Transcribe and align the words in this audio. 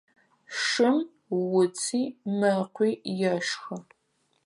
Шым 0.63 0.97
уци 1.59 2.01
мэкъуи 2.39 2.91
ешхы. 3.35 3.77